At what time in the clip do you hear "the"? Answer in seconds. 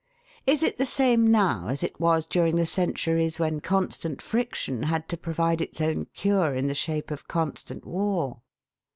0.79-0.85, 2.55-2.65, 6.65-6.73